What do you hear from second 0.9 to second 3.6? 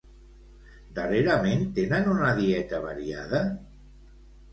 Darrerament tenen una dieta variada?